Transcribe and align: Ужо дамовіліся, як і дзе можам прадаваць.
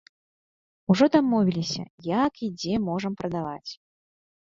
Ужо 0.93 1.05
дамовіліся, 1.15 1.83
як 2.07 2.33
і 2.47 2.49
дзе 2.59 2.75
можам 2.87 3.13
прадаваць. 3.21 3.71